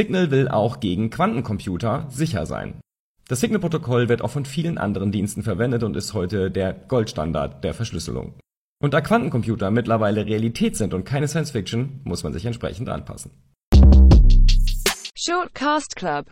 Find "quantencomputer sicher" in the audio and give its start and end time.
1.10-2.46